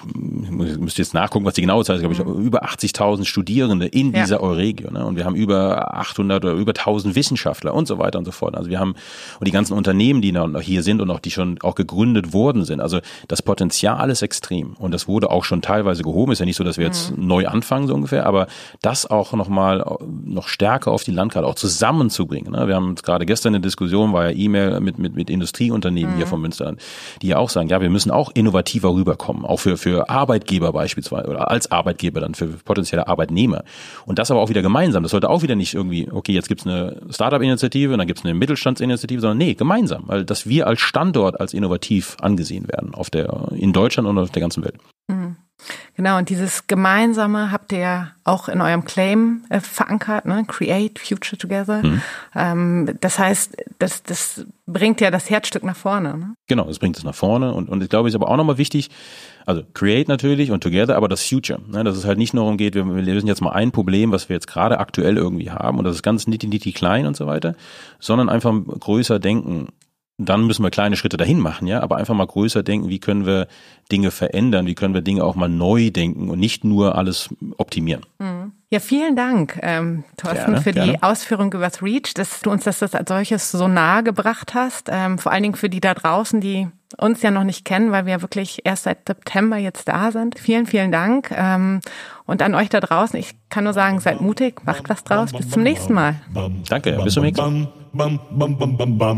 ich 0.65 0.79
müsste 0.79 1.03
jetzt 1.03 1.13
nachgucken, 1.13 1.45
was 1.45 1.53
die 1.53 1.61
genaue 1.61 1.85
Zahl 1.85 1.97
ist, 1.97 2.01
glaube 2.01 2.15
ich, 2.15 2.25
mhm. 2.25 2.43
über 2.43 2.65
80.000 2.65 3.27
Studierende 3.27 3.87
in 3.87 4.13
ja. 4.13 4.23
dieser 4.23 4.43
Euregio. 4.43 4.91
Ne? 4.93 5.05
Und 5.05 5.17
wir 5.17 5.27
haben 5.27 5.37
über 5.37 5.95
800 5.95 6.43
oder 6.43 6.55
über 6.55 6.73
1000 6.73 7.15
Wissenschaftler 7.17 7.75
und 7.75 7.87
so 7.87 7.99
weiter 7.99 8.19
und 8.19 8.25
so 8.25 8.33
fort. 8.33 8.57
Also 8.57 8.71
wir 8.71 8.81
haben, 8.81 8.95
und 9.39 9.47
die 9.47 9.53
ganzen 9.53 9.75
Unternehmen, 9.75 10.23
die 10.23 10.33
noch 10.33 10.61
hier 10.63 10.83
sind 10.83 11.03
und 11.03 11.11
auch 11.11 11.21
die 11.21 11.31
schon 11.31 11.59
auch 11.61 11.75
gegründet 11.75 12.33
worden 12.33 12.65
sind. 12.65 12.81
Also 12.81 13.01
das 13.29 13.43
Potenzial 13.43 13.74
Potenzial 13.75 14.09
ist 14.09 14.23
extrem 14.23 14.75
und 14.75 14.95
das 14.95 15.09
wurde 15.09 15.33
auch 15.33 15.43
schon 15.43 15.61
teilweise 15.61 16.05
gehoben. 16.05 16.31
Ist 16.31 16.39
ja 16.39 16.45
nicht 16.45 16.57
so, 16.57 16.63
dass 16.63 16.79
wir 16.79 16.87
jetzt 16.87 17.17
mhm. 17.17 17.27
neu 17.27 17.49
anfangen 17.49 17.89
so 17.89 17.95
ungefähr, 17.95 18.25
aber 18.25 18.47
das 18.83 19.05
auch 19.05 19.33
noch 19.33 19.49
mal 19.49 19.99
noch 20.25 20.47
stärker 20.47 20.93
auf 20.93 21.03
die 21.03 21.11
Landkarte 21.11 21.49
auch 21.49 21.57
zusammenzubringen. 21.57 22.53
Ne? 22.53 22.69
Wir 22.69 22.77
haben 22.77 22.95
gerade 22.95 23.27
gestern 23.27 23.55
eine 23.55 23.61
Diskussion, 23.61 24.13
war 24.13 24.31
ja 24.31 24.37
E-Mail 24.37 24.79
mit 24.79 25.01
mit 25.01 25.17
mit 25.17 25.29
Industrieunternehmen 25.29 26.13
mhm. 26.13 26.17
hier 26.19 26.29
von 26.29 26.41
Münster, 26.41 26.77
die 27.21 27.27
ja 27.27 27.39
auch 27.39 27.51
sagen, 27.51 27.69
ja, 27.69 27.81
wir 27.81 27.91
müssen 27.91 28.13
auch 28.13 28.31
innovativer 28.33 28.95
rüberkommen, 28.95 29.45
auch 29.45 29.59
für 29.59 29.77
für 29.77 30.09
Arbeitgeber 30.09 30.73
beispielsweise 30.73 31.29
oder 31.29 31.51
als 31.51 31.73
Arbeitgeber 31.73 32.21
dann 32.21 32.37
für 32.37 32.47
potenzielle 32.47 33.09
Arbeitnehmer 33.09 33.65
und 34.07 34.21
das 34.21 34.31
aber 34.31 34.41
auch 34.41 34.51
wieder 34.51 34.63
gemeinsam. 34.63 35.03
Das 35.03 35.11
sollte 35.11 35.29
auch 35.29 35.43
wieder 35.43 35.57
nicht 35.57 35.75
irgendwie, 35.75 36.09
okay, 36.13 36.33
jetzt 36.33 36.47
gibt's 36.47 36.65
eine 36.65 37.01
Startup-Initiative 37.11 37.93
und 37.93 37.99
dann 37.99 38.07
gibt's 38.07 38.25
eine 38.25 38.35
Mittelstandsinitiative, 38.35 39.21
sondern 39.21 39.39
nee, 39.39 39.55
gemeinsam, 39.55 40.05
weil 40.07 40.25
dass 40.25 40.47
wir 40.47 40.69
als 40.69 40.81
Standort 40.81 41.41
als 41.41 41.55
innovativ 41.55 42.17
angesehen 42.21 42.69
werden 42.69 42.95
auf 42.95 43.11
der 43.11 43.49
in 43.65 43.73
Deutschland 43.73 44.09
und 44.09 44.19
auf 44.19 44.31
der 44.31 44.43
ganzen 44.43 44.65
Welt. 44.65 44.77
Mhm. 45.09 45.37
Genau, 45.97 46.19
und 46.19 46.29
dieses 46.29 46.67
Gemeinsame 46.67 47.51
habt 47.53 47.73
ihr 47.73 48.11
auch 48.25 48.49
in 48.49 48.61
eurem 48.61 48.85
Claim 48.85 49.45
äh, 49.49 49.61
verankert, 49.61 50.27
ne? 50.27 50.45
Create 50.47 50.99
Future 50.99 51.39
Together. 51.39 51.83
Mhm. 51.83 52.03
Ähm, 52.35 52.99
das 53.01 53.19
heißt, 53.19 53.57
das, 53.79 54.03
das 54.03 54.45
bringt 54.67 55.01
ja 55.01 55.11
das 55.11 55.31
Herzstück 55.31 55.63
nach 55.63 55.77
vorne. 55.77 56.19
Ne? 56.19 56.35
Genau, 56.49 56.65
das 56.65 56.79
bringt 56.79 56.97
es 56.99 57.05
nach 57.05 57.15
vorne. 57.15 57.55
Und, 57.55 57.69
und 57.69 57.83
ich 57.83 57.89
glaube, 57.89 58.09
es 58.09 58.15
ist 58.15 58.21
aber 58.21 58.31
auch 58.31 58.37
nochmal 58.37 58.59
wichtig, 58.59 58.91
also 59.47 59.63
Create 59.75 60.09
natürlich 60.09 60.51
und 60.51 60.63
Together, 60.63 60.97
aber 60.97 61.09
das 61.09 61.25
Future. 61.25 61.61
Ne? 61.69 61.85
Dass 61.85 61.97
es 61.97 62.05
halt 62.05 62.19
nicht 62.19 62.35
nur 62.35 62.45
darum 62.45 62.57
geht, 62.57 62.75
wir, 62.75 62.85
wir 62.85 63.03
lösen 63.03 63.29
jetzt 63.29 63.41
mal 63.41 63.53
ein 63.53 63.71
Problem, 63.71 64.11
was 64.11 64.29
wir 64.29 64.35
jetzt 64.35 64.49
gerade 64.49 64.81
aktuell 64.81 65.17
irgendwie 65.17 65.51
haben 65.51 65.79
und 65.79 65.85
das 65.85 65.97
ist 65.97 66.03
ganz 66.03 66.27
nitty 66.27 66.49
nitty 66.49 66.73
klein 66.73 67.07
und 67.07 67.17
so 67.17 67.27
weiter, 67.27 67.55
sondern 68.01 68.29
einfach 68.29 68.53
größer 68.81 69.19
denken 69.19 69.69
dann 70.17 70.47
müssen 70.47 70.63
wir 70.63 70.71
kleine 70.71 70.97
Schritte 70.97 71.17
dahin 71.17 71.41
machen, 71.41 71.67
ja, 71.67 71.81
aber 71.81 71.97
einfach 71.97 72.15
mal 72.15 72.27
größer 72.27 72.63
denken, 72.63 72.89
wie 72.89 73.01
können 73.01 73.27
wir 73.27 73.49
Dinge 73.91 74.11
verändern, 74.11 74.67
wie 74.67 74.75
können 74.75 74.95
wir 74.95 75.03
Dinge 75.03 75.25
auch 75.25 75.35
mal 75.35 75.49
neu 75.49 75.91
denken 75.91 76.31
und 76.31 76.39
nicht 76.39 76.63
nur 76.65 76.97
alles 76.97 77.31
optimieren. 77.57 78.07
Mhm. 78.19 78.53
Ja, 78.71 78.81
vielen 78.81 79.15
Dank, 79.15 79.59
ähm, 79.63 80.05
Thorsten, 80.17 80.47
gerne, 80.47 80.61
für 80.61 80.73
gerne. 80.73 80.93
die 80.93 81.03
Ausführung 81.03 81.53
über 81.53 81.65
das 81.65 81.83
Reach, 81.83 82.15
dass 82.15 82.41
du 82.41 82.51
uns 82.51 82.65
das, 82.65 82.81
das 82.81 82.95
als 82.95 83.09
solches 83.09 83.53
so 83.53 83.69
nahe 83.69 84.03
gebracht 84.03 84.55
hast. 84.55 84.89
Ähm, 84.91 85.19
vor 85.19 85.31
allen 85.31 85.45
Dingen 85.45 85.55
für 85.55 85.69
die 85.69 85.81
da 85.81 85.95
draußen, 85.95 86.41
die 86.41 86.67
uns 86.99 87.23
ja 87.23 87.31
noch 87.31 87.45
nicht 87.45 87.65
kennen, 87.65 87.93
weil 87.93 88.07
wir 88.07 88.23
wirklich 88.23 88.63
erst 88.65 88.85
seit 88.85 89.07
September 89.07 89.59
jetzt 89.59 89.87
da 89.89 90.11
sind. 90.11 90.39
Vielen, 90.39 90.67
vielen 90.67 90.91
Dank. 90.91 91.31
Ähm, 91.37 91.81
und 92.25 92.43
an 92.43 92.55
euch 92.55 92.69
da 92.69 92.81
draußen, 92.81 93.19
ich 93.19 93.35
kann 93.49 93.65
nur 93.65 93.75
sagen, 93.75 94.01
seid 94.01 94.21
mutig, 94.21 94.65
macht 94.65 94.89
was 94.89 95.05
draus. 95.05 95.33
Bis 95.33 95.51
zum 95.51 95.63
nächsten 95.63 95.93
Mal. 95.93 96.17
Danke, 96.69 96.99
bis 97.05 97.15
zum 97.15 97.25
nächsten 97.25 97.63
Mal. 97.63 97.69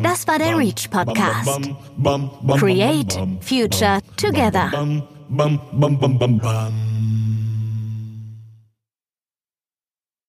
Das 0.03 0.29
war 0.29 0.39
der 0.39 0.57
Reach 0.59 0.91
Podcast. 0.91 1.61
Create 2.59 3.19
Future 3.41 4.01
Together. 4.17 4.71